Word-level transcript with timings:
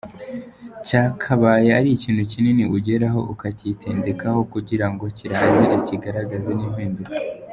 Cyakabaye 0.87 1.69
ari 1.79 1.89
ikintu 1.97 2.21
kinini 2.31 2.63
ugeraho 2.75 3.19
ukacyitendekaho 3.33 4.39
kugira 4.53 4.85
ngo 4.91 5.05
kirangire 5.17 5.75
kigaragaze 5.87 6.51
n’impinduka. 6.55 7.15